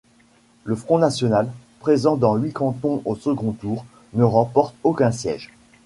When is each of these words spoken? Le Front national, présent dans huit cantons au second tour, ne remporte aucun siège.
Le 0.63 0.75
Front 0.75 0.97
national, 0.97 1.47
présent 1.79 2.15
dans 2.15 2.35
huit 2.35 2.53
cantons 2.53 3.03
au 3.05 3.15
second 3.15 3.51
tour, 3.51 3.85
ne 4.15 4.23
remporte 4.23 4.73
aucun 4.83 5.11
siège. 5.11 5.53